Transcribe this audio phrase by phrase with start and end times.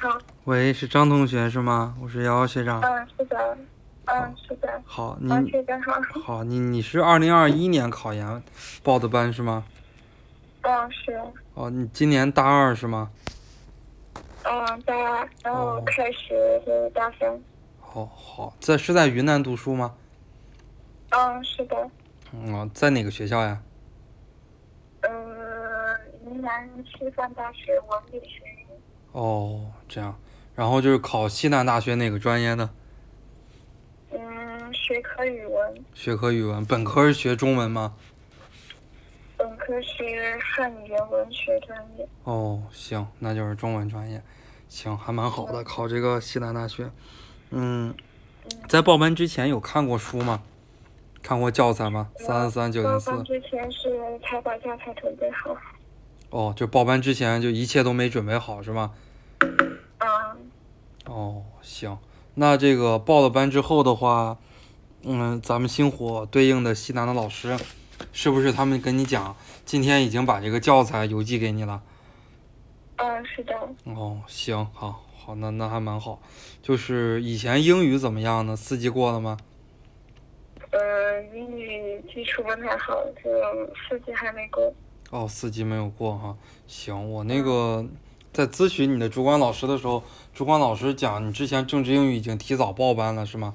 [0.00, 0.16] 好。
[0.44, 1.96] 喂，是张同学是吗？
[2.00, 2.80] 我是瑶瑶学长。
[2.80, 3.58] 嗯，是的。
[4.04, 4.80] 嗯，是的。
[4.84, 5.52] 好，王你
[5.84, 6.22] 好。
[6.22, 8.40] 好，你你是二零二一年考研
[8.84, 9.64] 报的班是吗？
[10.62, 11.20] 嗯，是。
[11.54, 13.10] 哦，你今年大二是吗？
[14.44, 17.36] 嗯，大二，然后哦开始是大三。
[17.80, 19.96] 好好，在是在云南读书吗？
[21.10, 21.90] 嗯，是的。
[22.32, 23.60] 嗯，哦在哪个学校呀？
[25.00, 25.10] 嗯，
[26.24, 28.47] 云南师范大学文理学院。
[29.12, 30.18] 哦，这样，
[30.54, 32.70] 然后就是考西南大学哪个专业呢？
[34.10, 37.94] 嗯，学科语文，学科语文，本科是学中文吗？
[39.36, 42.08] 本科是汉语言文学专业。
[42.24, 44.22] 哦，行，那就是中文专业，
[44.68, 46.90] 行，还蛮好的，考这个西南大学。
[47.50, 47.94] 嗯，
[48.68, 50.42] 在报班之前有看过书吗？
[51.22, 52.10] 看过教材吗？
[52.16, 53.24] 三四三九零四报班。
[53.24, 53.90] 之前是
[54.22, 55.56] 才把教材准备好。
[56.30, 58.92] 哦，就报班之前就一切都没准备好是吗？
[59.40, 60.50] 嗯，
[61.06, 61.98] 哦，行，
[62.34, 64.36] 那这个报了班之后的话，
[65.04, 67.56] 嗯，咱们星火对应的西南的老师，
[68.12, 69.34] 是不是他们跟你讲，
[69.64, 71.82] 今天已经把这个教材邮寄给你了？
[72.96, 73.54] 嗯，是的。
[73.84, 76.20] 哦，行，好，好，那那还蛮好。
[76.62, 78.54] 就是以前英语怎么样呢？
[78.54, 79.38] 四级过了吗？
[80.72, 83.30] 嗯，英语基础不太好，就
[83.88, 84.70] 四级还没过。
[85.10, 86.36] 哦，四级没有过哈。
[86.66, 87.86] 行，我那个
[88.32, 90.02] 在咨询你的主管老师的时候，
[90.34, 93.54] 主管老师讲你之前政治英语已经提早报班了，是吗？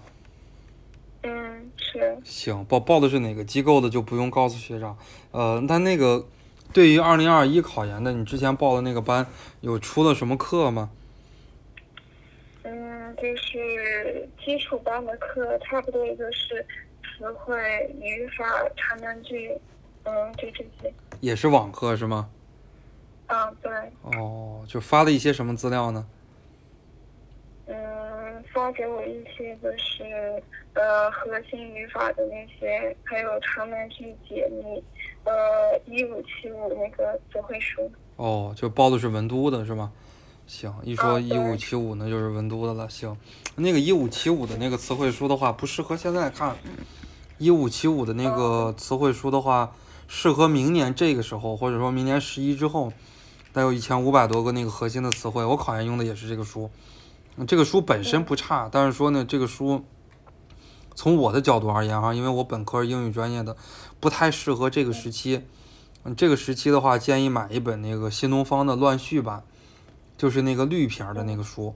[1.21, 2.17] 嗯，是。
[2.23, 4.97] 行，报报的是哪个机构的就不用告诉学长。
[5.31, 6.25] 呃，那那个
[6.73, 9.27] 对于二零二一考研的，你之前报的那个班
[9.61, 10.89] 有出了什么课吗？
[12.63, 16.65] 嗯，就是基础班的课，差不多也就是
[17.03, 17.55] 词汇、
[18.01, 18.43] 语法、
[18.75, 19.55] 长难句，
[20.03, 20.91] 嗯，就这些。
[21.23, 22.29] 也是网课是吗？
[23.27, 23.71] 嗯，对。
[24.19, 26.05] 哦，就发了一些什么资料呢？
[27.65, 34.83] 嗯，发给我一些就是呃核心语法的那些，还有长难句解密，
[35.23, 37.89] 呃一五七五那个词汇书。
[38.17, 39.93] 哦，就报的是文都的是吗？
[40.45, 42.89] 行，一说一五七五那就是文都的了。
[42.89, 43.17] 行，
[43.55, 46.53] 那个一五七五的那个词汇书的话，不适合现在看。
[47.43, 49.71] 一五七五的那个词汇书的话，
[50.07, 52.93] 适合明年这个时候，或者说明年十一之后，
[53.51, 55.43] 得有一千五百多个那个核心的词汇。
[55.43, 56.69] 我考研用的也是这个书，
[57.35, 59.83] 嗯这个书本身不差，但是说呢，这个书
[60.95, 63.57] 从我的角度而言哈，因为我本科是英语专业的，
[63.99, 65.41] 不太适合这个时期。
[66.05, 69.43] 嗯，这个时期的话，建议买一本那个新东方的乱序版，
[70.17, 71.73] 就是那个绿皮儿的那个书，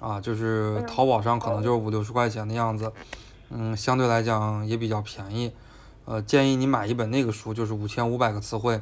[0.00, 2.92] 啊，就是淘宝上可能就是五六十块钱的样子，
[3.50, 5.52] 嗯，相对来讲也比较便宜，
[6.04, 8.80] 呃，建议你买一本那个书，就是五千五百个词汇，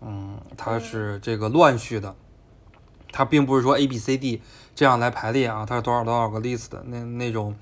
[0.00, 2.14] 嗯，它是这个乱序的，
[3.12, 4.42] 它并不是说 A B C D
[4.74, 7.54] 这样来排列啊，它是多少多少个 list 的那那种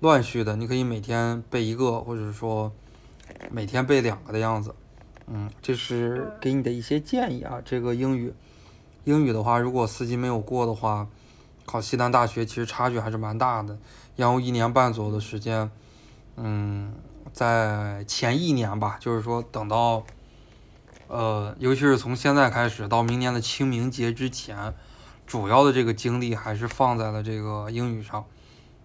[0.00, 2.70] 乱序的，你可以每天背一个，或者说
[3.50, 4.74] 每天背两个的样子。
[5.28, 7.62] 嗯，这是给你的一些建议啊。
[7.64, 8.34] 这个英语，
[9.04, 11.06] 英语的话，如果四级没有过的话，
[11.64, 13.78] 考西南大学其实差距还是蛮大的，
[14.16, 15.70] 然后一年半左右的时间。
[16.36, 16.94] 嗯，
[17.32, 20.02] 在前一年吧，就是说等到，
[21.08, 24.74] 呃，尤其是从现在开始到明年的清明节之前，
[25.26, 28.24] 主要的这个精力还是放在了这个英语上。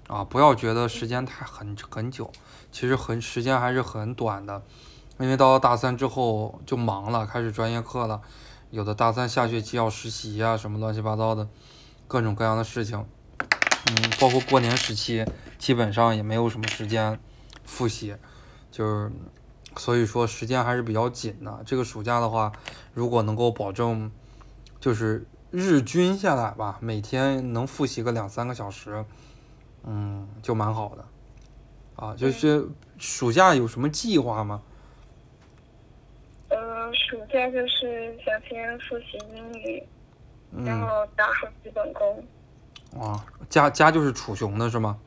[0.08, 2.32] 啊，不要觉得时间太很很久，
[2.72, 4.62] 其实很时间还是很短的。
[5.20, 8.22] 因为到了大三之后就忙了，开始专业课了，
[8.72, 11.48] 有的大三下学期要实习呀、什么乱七八糟的，
[12.08, 13.06] 各种各样的事情。
[13.90, 15.25] 嗯，包括过年时期，
[15.58, 17.20] 基本上也没有什么时间
[17.66, 18.16] 复习，
[18.72, 19.12] 就是
[19.78, 21.62] 所以说时间还是比较紧的。
[21.66, 22.52] 这个暑假的话，
[22.94, 24.12] 如果能够保证
[24.80, 29.06] 就是日均下来吧，每天能复习个两三个小时，
[29.84, 31.06] 嗯，就蛮好的。
[31.95, 32.68] 啊，就是
[33.00, 34.62] 暑假有什么计划吗？
[36.50, 39.84] 嗯，暑假就是想先复习英语，
[40.63, 42.24] 然嗯，后打好基本功。
[42.95, 44.98] 啊，家家就是楚雄的是吗？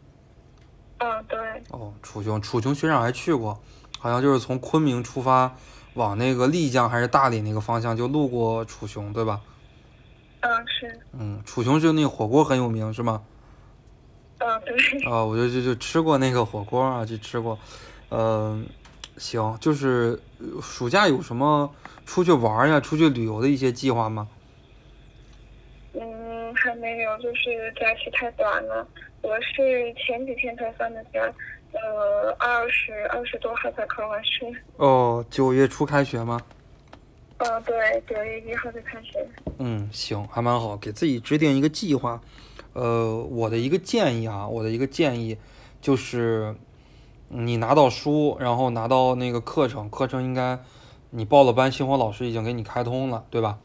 [0.98, 1.38] 嗯，对。
[1.70, 3.58] 哦，楚雄，楚雄学长还去过，
[3.98, 5.54] 好像就是从昆明出发，
[5.94, 9.40] 往那个丽江还是大理那个方向就路过楚雄，对吧？
[10.40, 11.00] 嗯，是。
[11.12, 13.22] 嗯，楚雄就那个火锅很有名是吗？
[14.38, 15.04] 嗯，对。
[15.04, 17.58] 啊，我就就就吃过那个火锅啊，就吃过。
[18.10, 18.66] 嗯、
[19.16, 21.70] 行，就是呃暑假有什么
[22.04, 24.28] 出去玩呀、出去旅游的一些计划吗？
[26.80, 28.86] 没有，就是假期太短了。
[29.20, 31.20] 我是前几天才放的假，
[31.72, 34.50] 呃，二十二十多号才考完试。
[34.76, 36.40] 哦，九月初开学吗？
[37.36, 39.26] 呃，对，九月一号就开学。
[39.58, 42.20] 嗯，行，还蛮好，给自己制定一个计划。
[42.72, 45.36] 呃，我的一个建议啊，我的一个建议
[45.82, 46.54] 就是，
[47.28, 50.58] 你拿到书，然后拿到那个课程，课程应该
[51.10, 53.58] 你报了班，星火老师已经给你开通了，对吧？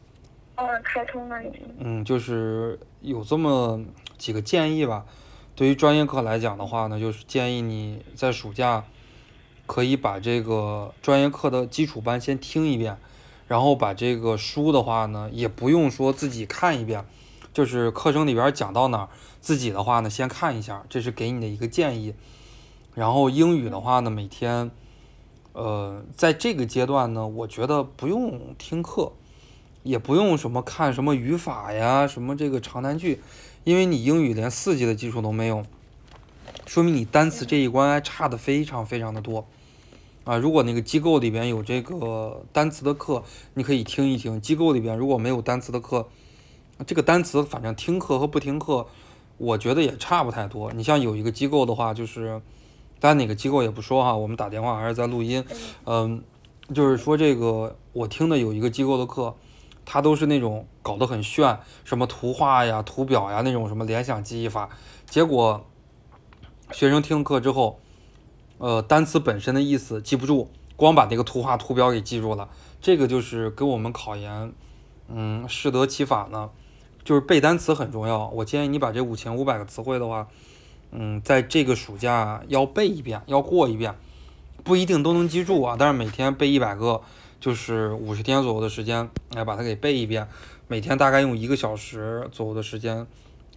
[0.56, 1.62] 嗯，开通了已经。
[1.78, 3.80] 嗯，就是有这么
[4.18, 5.06] 几个建议吧。
[5.54, 8.84] 对于专业课来讲的话呢，就是建议你在暑假
[9.64, 12.98] 可以把这个专业课的基础班先听一遍，
[13.46, 17.06] 然后把这个书的话呢，也不用说自己看一遍，
[17.54, 19.08] 就是课程里边讲到哪儿，
[19.40, 22.12] 自己的话呢先看一下，这是给你的一个建议。
[22.94, 24.70] 然后英语的话呢，每天，
[25.52, 29.12] 呃，在这个阶段呢，我觉得不用听课。
[29.86, 33.20] 也不用什么看什么语法呀，什么这个长难句，
[33.62, 35.64] 因为你英语连四级的基础都没有，
[36.66, 39.46] 说明你单词这一关还差的非常非常的多
[40.24, 40.36] 啊！
[40.36, 43.22] 如果那个机构里边有这个单词的课，
[43.54, 46.08] 你可以听一听；机构里边如果没有单词的课，
[46.84, 48.88] 这个单词反正听课和不听课，
[49.38, 50.72] 我觉得也差不太多。
[50.72, 52.42] 你像有一个机构的话，就是，
[52.98, 55.44] 当然哪个机构也不说哈，我们打电话还是在录音，
[55.84, 56.20] 嗯，
[56.74, 59.34] 就是说这个我听的有一个机构的课。
[59.86, 64.68] 它都是那种搞得很炫，什么图画呀、图表呀那种什么联想记忆法，
[65.08, 65.64] 结果
[66.72, 67.78] 学生听课之后，
[68.58, 72.48] 呃，单词本身的意思记不住，光把那个图画图表给记住了。
[72.82, 74.52] 这个就是跟我们考研，
[75.08, 76.50] 嗯，适得其反呢。
[77.04, 80.26] 就是背单词很重要，我建议你把这五千五百个词汇的话，
[80.90, 83.94] 嗯，在这个暑假要背一遍，要过一遍，
[84.64, 87.00] 不一定都能记住啊，但是每天背一百个。
[87.40, 90.26] 就是五十天左右的时间来把它给背一遍，
[90.68, 93.06] 每天大概用一个小时左右的时间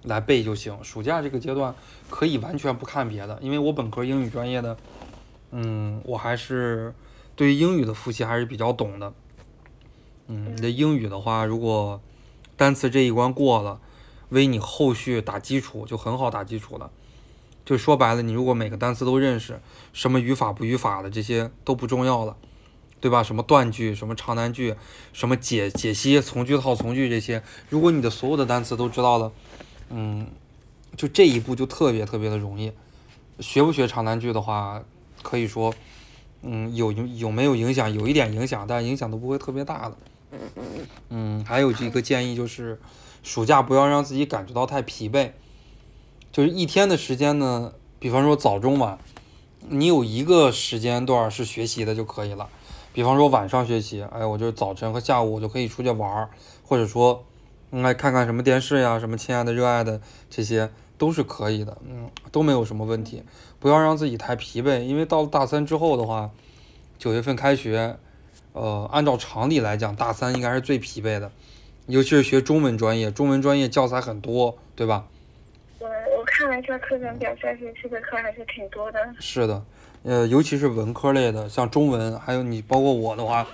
[0.03, 0.77] 来背就行。
[0.83, 1.73] 暑假这个阶段
[2.09, 4.77] 可以完全不看别的，因为我本科英语专业的，
[5.51, 6.93] 嗯，我还是
[7.35, 9.13] 对于英语的复习还是比较懂的。
[10.27, 11.99] 嗯，你的英语的话，如果
[12.55, 13.79] 单词这一关过了，
[14.29, 16.91] 为你后续打基础就很好打基础了。
[17.65, 19.59] 就说白了，你如果每个单词都认识，
[19.93, 22.35] 什么语法不语法的这些都不重要了。
[23.01, 23.23] 对吧？
[23.23, 24.75] 什么断句，什么长难句，
[25.13, 29.31] 什么解解析从句套从句这些，如果你的所有的单词都知道了，
[29.89, 30.27] 嗯，
[30.97, 32.71] 就这一步就特别特别的容易。
[33.39, 34.83] 学不学长难句的话，
[35.23, 35.73] 可以说，
[36.41, 37.93] 嗯，有有没有影响？
[37.93, 39.97] 有一点影响，但影响都不会特别大的。
[41.09, 42.79] 嗯，还有一个建议就是，
[43.23, 45.31] 暑假不要让自己感觉到太疲惫，
[46.31, 48.99] 就是一天的时间呢，比方说早中晚，
[49.69, 52.49] 你有一个时间段是学习的就可以了。
[52.99, 56.29] 比方说晚上学习，哎，我就早晨和下午我就可以出去玩儿，
[56.65, 57.23] 或者说，
[57.71, 63.23] 嗯，来看看什么电视呀，什么亲爱的、热爱的，这些都是可以的，嗯，都没有什么问题。
[63.57, 66.29] 不要让自己太疲惫，因为到了大三之后的话，
[66.97, 67.95] 九月份开学，
[68.51, 71.31] 呃，按照常理来讲，大三应该是最疲惫的，
[71.87, 75.07] 尤其是学中文专业，中文专业教材很多，对吧？
[75.79, 78.99] 我，我看了一下课程表，下学期的课还是挺多的。
[79.21, 79.63] 是的。
[80.03, 83.45] 呃，尤其是文科类的，像中文，还有你，包括我的话，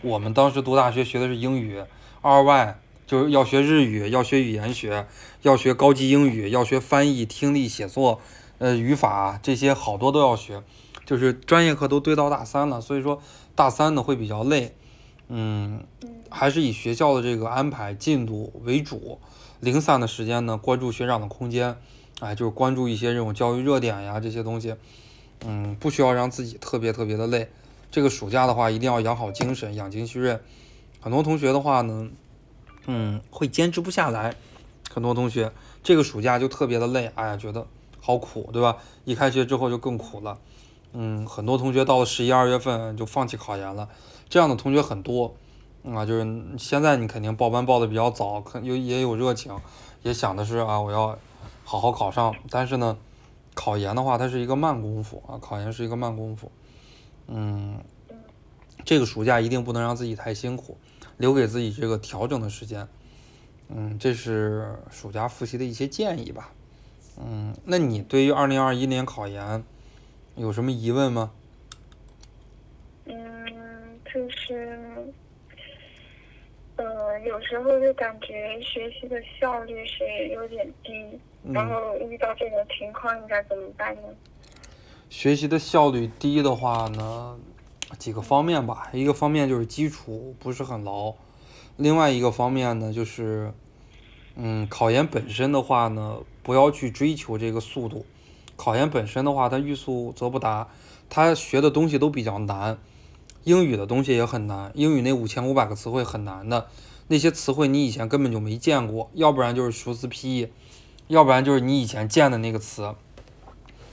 [0.00, 1.78] 我们当时读大学学的是英语，
[2.22, 5.06] 二外就是要学日语，要学语言学，
[5.42, 8.18] 要学高级英语，要学翻译、听力、写作，
[8.56, 10.62] 呃，语法这些好多都要学，
[11.04, 13.20] 就是专业课都堆到大三了，所以说
[13.54, 14.74] 大三呢会比较累，
[15.28, 15.84] 嗯，
[16.30, 19.18] 还是以学校的这个安排进度为主，
[19.60, 21.76] 零散的时间呢关注学长的空间，
[22.20, 24.74] 哎，就是关注一些这种教育热点呀这些东西。
[25.46, 27.48] 嗯，不需要让自己特别特别的累。
[27.90, 30.38] 这个暑假的话，一定要养好精神，养精蓄锐。
[31.00, 32.08] 很多同学的话呢，
[32.86, 34.34] 嗯，会坚持不下来。
[34.90, 35.50] 很多同学
[35.82, 37.66] 这个暑假就特别的累，哎呀，觉得
[38.00, 38.76] 好苦，对吧？
[39.04, 40.38] 一开学之后就更苦了。
[40.92, 43.88] 嗯，很多同学到了十一二月份就放弃考研了，
[44.28, 45.34] 这样的同学很多。
[45.84, 49.56] 啊，就是现在你肯定报班报的比较早，可有也有热情，
[50.02, 51.18] 也想的是啊，我要
[51.64, 52.34] 好好考上。
[52.50, 52.96] 但是呢。
[53.60, 56.50] 考研的话，它是一个慢功夫啊，考研是一个慢功夫。
[57.26, 57.78] 嗯，
[58.86, 60.78] 这个暑假一定不能让自己太辛苦，
[61.18, 62.88] 留给自己这个调整的时间。
[63.68, 66.54] 嗯，这是暑假复习的一些建议吧。
[67.18, 69.62] 嗯，那你对于二零二一年考研
[70.36, 71.30] 有什么疑问吗？
[73.04, 73.14] 嗯，
[74.06, 75.12] 就是，
[76.76, 81.20] 呃，有时候就感觉学习的效率是有点低。
[81.42, 84.02] 然后遇到这种情况应该怎么办呢？
[85.08, 87.38] 学习的效率低的话呢，
[87.98, 88.88] 几个方面吧。
[88.92, 91.14] 一个方面就是基础不是很牢，
[91.76, 93.52] 另外一个方面呢就是，
[94.36, 98.04] 嗯，考研本身的话呢，不要去追求这个速度。
[98.56, 100.68] 考研本身的话，它欲速则不达，
[101.08, 102.78] 它学的东西都比较难。
[103.44, 106.68] 英语的东西也很难，英语那五千五百个词汇很难的，
[107.08, 110.48] 那些词汇你以前根本就没见过，要不然就是熟词批译，
[111.10, 112.94] 要不然就是你以前见的那个词，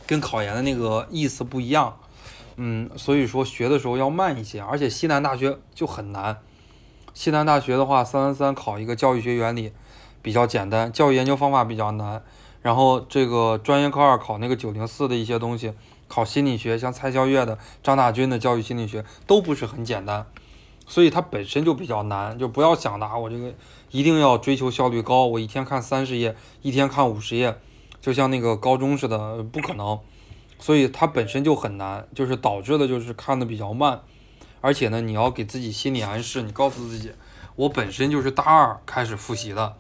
[0.05, 1.97] 跟考研的那个意思不一样。
[2.57, 6.37] 嗯，所以说学的时候要慢一些，而且西南大学就很难。
[7.15, 9.73] 西南大学的话，三三三考一个教育学原理
[10.21, 12.23] 比较简单，教育研究方法比较难。
[12.61, 15.73] 然后这个专业课二考那个九零四的一些东西。
[16.07, 20.25] 考心理学，像蔡肖月的、张大军的教育心理学都不是很简单，
[20.87, 22.39] 所以它本身就比较难。
[22.39, 23.53] 就不要想的啊，我这个
[23.91, 27.55] 一定要追求效率高，我一天看三十页，一天看五十页，
[28.01, 29.99] 就像那个高中似的，不可能。
[30.59, 34.01] 所以它本身就很难，就是导致的就是看的比较慢。
[34.59, 37.11] 而且呢，你要给自己心理暗示，你告诉自己，
[37.55, 39.75] 我本身就是大二开始复习的，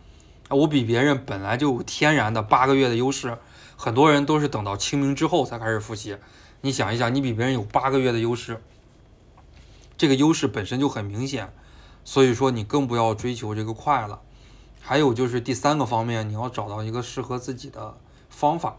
[0.49, 3.37] 我比别人本来就有天然的八个月的优势。
[3.75, 6.17] 很多人都是等到清明之后才开始复习，
[6.61, 8.61] 你想一想，你比别人有八个月的优势，
[9.97, 11.51] 这个优势本身就很明显，
[12.05, 14.21] 所以说你更不要追求这个快了。
[14.79, 17.97] 还有就是第三个方面，你要找到一个适合自己的
[18.29, 18.77] 方法，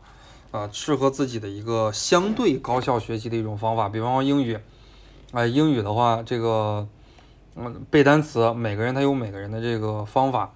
[0.52, 3.88] 呃，适合自己的一个相对高效学习的一种方法。
[3.88, 4.58] 比方说英语，
[5.32, 6.86] 哎，英语的话，这个，
[7.56, 10.52] 嗯，背单词，每个人他有每个人的这个方法。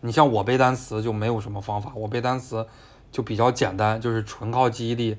[0.00, 2.66] 你像我背单词就没有什么方法，我背单词。
[3.12, 5.16] 就比较简单，就是纯靠记忆力，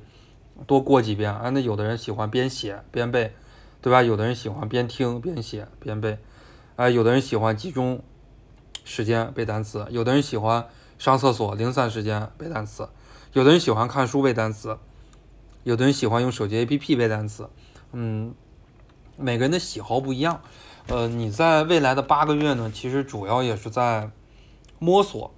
[0.68, 1.34] 多过几遍。
[1.34, 3.34] 啊，那有的人喜欢边写边背，
[3.86, 4.02] 对吧？
[4.02, 6.18] 有的人喜欢边听边写边背，
[6.76, 8.02] 哎，有的人喜欢集中
[8.84, 10.66] 时间背单词，有的人喜欢
[10.98, 12.90] 上厕所零散时间背单词，
[13.34, 14.80] 有的人喜欢看书背单词，
[15.62, 17.48] 有的人喜欢用手机 APP 背单词。
[17.92, 18.34] 嗯，
[19.18, 20.42] 每个人的喜好不一样。
[20.88, 24.10] 呃，你在未来的八个月呢，其实主要也是在
[24.80, 25.32] 摸索。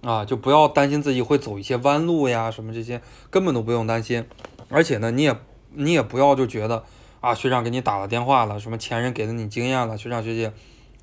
[0.00, 4.24] 啊，就不要担心自己会走一些弯路呀，什么这些根本都不用担心。
[4.70, 5.38] 而且呢，你也
[5.74, 6.82] 你也不要就觉得
[7.20, 10.52] 啊，学长给你打了电话了，什么前人给了你经验了，学长学姐，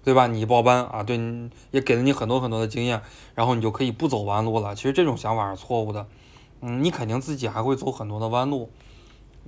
[0.04, 0.28] 对吧？
[0.28, 3.02] 你报班啊，对你，也给了你很多很多的经验，
[3.36, 4.74] 然后你就可以不走弯路了。
[4.74, 6.08] 其实这种想法是错误的。
[6.62, 8.72] 嗯，你肯定自己还会走很多的弯路，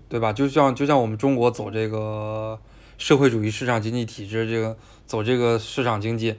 [0.08, 0.32] 对吧？
[0.32, 2.60] 就像就像我们中国走这个
[3.00, 6.36] 社会主义市场经济体制，这个走这个市场经济。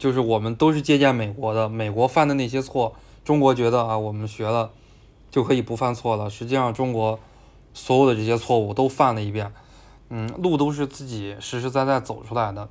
[0.00, 2.94] 就是我们都是借鉴美国的，美国犯的那些错，
[3.24, 4.72] 中国觉得啊，我们学了
[5.30, 6.28] 就可以不犯错了。
[6.28, 7.18] 实际上，中国
[7.76, 9.52] 所有的这些错误都犯了一遍。
[10.08, 12.70] 嗯，路都是自己实实在在走出来的。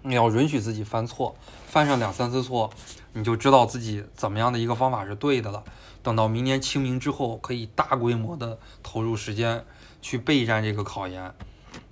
[0.00, 2.70] 你要允许自己犯错，犯上两三次错，
[3.12, 5.62] 你就知道自己怎么样的一个方法是对的了。
[6.02, 9.64] 等到明年清明之后，可以大规模的投入时间
[10.00, 11.34] 去备战这个考研。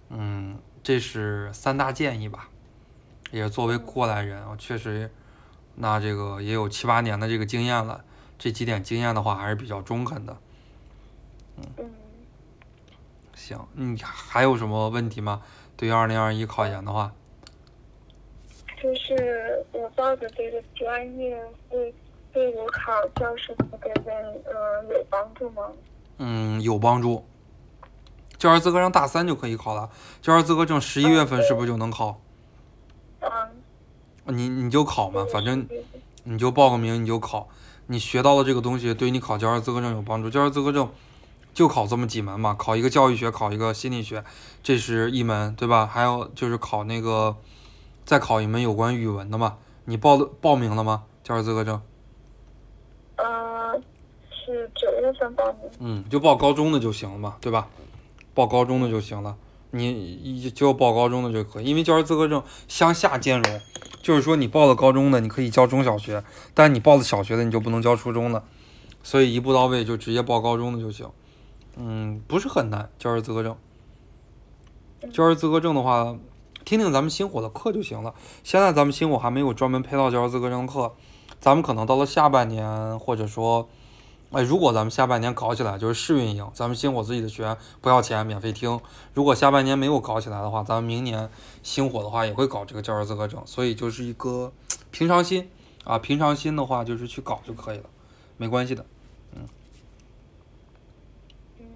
[0.09, 2.49] 嗯，这是三大建议吧。
[3.31, 5.11] 也作为过来人啊，确实，
[5.75, 8.05] 那这个也有七八年的这个经验了。
[8.39, 10.37] 这几点经验的话，还是比较中肯的。
[11.57, 11.91] 嗯。
[13.43, 15.43] 行，你还有什么问题吗？
[15.77, 17.13] 对于二零二一考研的话。
[18.81, 21.37] 就是我报的这个专业，
[21.69, 21.93] 对
[22.33, 24.15] 对我考教师资格证，
[24.47, 25.63] 嗯，有帮助吗？
[26.19, 27.25] 嗯，有帮助。
[28.39, 29.91] 教师资格证大三就可以考了。
[30.21, 32.21] 教师资格证十一月份是不是就能考？
[34.27, 35.67] 你你就考嘛，反正
[36.23, 37.49] 你就报个名，你就考。
[37.87, 40.31] 你学到的这个东西对你考教师资格证有帮助。
[40.31, 40.89] 教师资格证
[41.55, 44.25] 就考这么几门嘛，考一个教育学，考一个心理学，
[44.63, 45.87] 这是一门，对吧？
[45.87, 47.37] 还有就是考那个，
[48.05, 49.59] 再考一门有关语文的嘛。
[49.85, 51.05] 你报的报名了吗？
[51.23, 51.81] 教师资格证？
[53.17, 53.75] 呃，
[54.31, 55.71] 是九月份报名。
[55.79, 57.69] 嗯，就报高中的就行了嘛，对吧？
[58.35, 59.37] 报高中的就行了。
[59.75, 63.61] 你就报高中的就可以，因为教师资格证向下兼容，
[64.03, 68.45] 就是说你报了高中的，你可以教中小学，但你报了小学的，你就不能教初中的，
[69.03, 71.09] 所以一步到位就直接报高中的就行。
[71.77, 73.57] 嗯，不是很难，教师资格证。
[75.13, 76.17] 教师资格证的话，
[76.65, 78.15] 听听咱们星火的课就行了。
[78.45, 80.95] 现在咱们星火还没有专门配套教师资格证课，
[81.41, 83.69] 咱们可能到了下半年，或者说。
[84.35, 88.81] 哎，如果咱们下半年搞起来，就是试运营，咱们星火自己的学员不要钱，免费听。
[89.13, 91.29] 如果下半年没有搞起来的话，咱们明年
[91.63, 94.51] 星火的话也会搞这个教师资格证，所以就是一个
[94.91, 95.51] 平常心
[95.85, 97.85] 啊，平常心的话就是去搞就可以了，
[98.39, 98.87] 没关系的，
[99.35, 99.47] 嗯。
[101.61, 101.67] 嗯，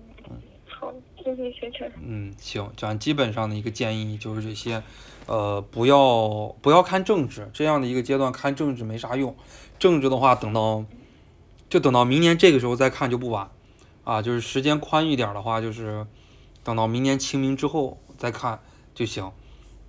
[0.66, 0.90] 好，
[1.34, 1.90] 谢谢学成。
[2.02, 4.82] 嗯，行，咱基本上的一个建议就是这些，
[5.26, 9.36] 呃，不要不要看政治，这样的一个阶段看政治没啥用，
[9.78, 10.84] 政治的话等到。
[11.68, 13.50] 就等到明年这个时候再看就不晚，
[14.04, 16.06] 啊，就是时间宽裕点的话，就是
[16.62, 18.60] 等到明年清明之后再看
[18.94, 19.28] 就行。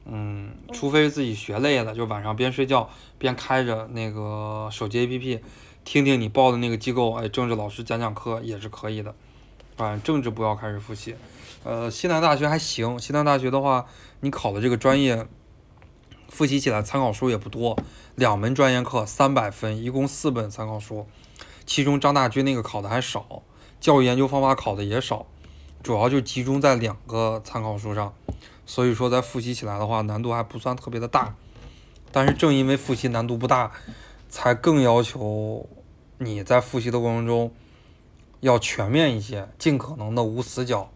[0.05, 2.89] 嗯，除非自己学累了，就晚上边睡觉
[3.19, 5.39] 边开着那个手机 APP，
[5.85, 9.13] 听听你报的那个机构，哎，政治老师讲讲课也是可以的。
[9.77, 11.15] 啊，政治不要开始复习。
[11.63, 13.85] 呃，西南大学还行，西南大学的话，
[14.21, 15.27] 你考的这个专业，
[16.29, 17.77] 复习起来参考书也不多，
[18.15, 21.05] 两门专业课三百分，一共四本参考书，
[21.65, 23.43] 其中张大军那个考的还少，
[23.79, 25.27] 教育研究方法考的也少，
[25.83, 28.13] 主要就集中在两个参考书上，
[28.65, 31.35] 所以说在复习起来的话，难度还不算特别的大。
[32.11, 33.71] 但是正因为复习难度不大，
[34.29, 35.67] 才更要求
[36.17, 37.51] 你在复习的过程中
[38.39, 40.91] 要全面一些，尽可能的无死角。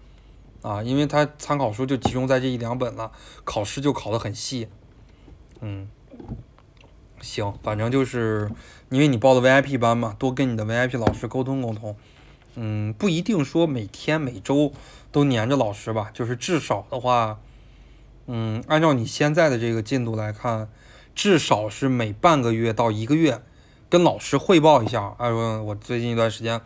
[0.62, 3.12] 啊，因为它参考书就集中在这一两本了，
[3.44, 4.68] 考试就考得很细。
[5.60, 5.90] 嗯，
[7.20, 8.52] 行，反正就是
[8.90, 11.96] 因为你报的 VIP 班嘛，多跟你的 VIP 老师沟通沟通。
[12.54, 14.72] 嗯，不一定说每天每周
[15.12, 17.40] 都黏着老师吧，就是至少的话，
[18.28, 20.70] 嗯，按照你现在的这个进度来看，
[21.16, 23.42] 至少是每半个月到一个月
[23.90, 26.62] 跟老师汇报一下，哎，说我最近一段时间，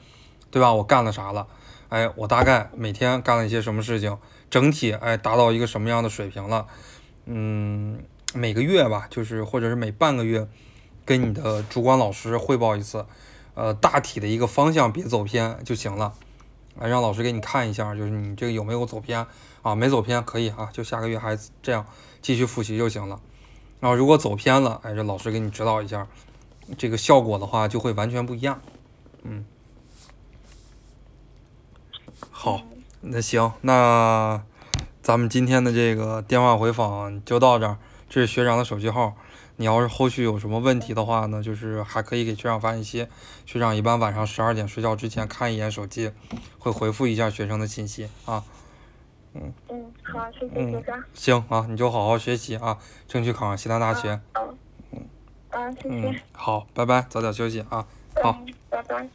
[0.55, 0.71] 对吧？
[0.73, 1.45] 我干了啥了？
[1.89, 4.17] 哎，我大概每天干了一些什么事情，
[4.49, 6.65] 整体哎达到一个什么样的水平了？
[7.25, 8.01] 嗯，
[8.33, 10.47] 每个月吧，就是或者是每半个月，
[11.03, 13.05] 跟你的主管老师汇报一次，
[13.53, 16.13] 呃，大体的一个方向别走偏就行了。
[16.79, 19.27] 哎，让老师给你看一下，就是你这个有没有走偏
[19.61, 19.75] 啊？
[19.75, 21.85] 没走偏可以啊，就下个月还这样
[22.21, 23.19] 继续复习就行了。
[23.81, 26.07] 然后如果走偏了，哎，这老师给你指导一下，
[26.77, 28.61] 这个效果的话就会完全不一样。
[29.23, 29.43] 嗯。
[32.45, 32.61] 好，
[33.01, 34.39] 那行，那
[35.01, 37.75] 咱们今天的这个电话回访就到这儿。
[38.07, 39.15] 这是学长的手机号，
[39.55, 43.07] 你要是后续有什么问题的话呢，就是还可以给学长发信息。
[43.47, 46.11] 学长一般晚上十二点睡觉之前看一眼手机，
[46.59, 48.43] 会回复一下学生的信息啊。
[49.33, 51.03] 嗯嗯，好，谢谢学长。
[51.15, 54.21] 行啊，你就好好学习啊，争取考上西南大学。
[54.35, 54.55] 嗯
[55.49, 56.21] 嗯，谢谢。
[56.31, 57.87] 好，拜拜，早点休息啊。
[58.21, 59.09] 好，拜拜。